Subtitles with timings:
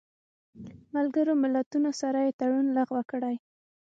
[0.95, 3.35] ملګرو ملتونو سره یې تړون لغوه کړی